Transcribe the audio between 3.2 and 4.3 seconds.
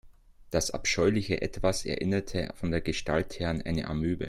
her an eine Amöbe.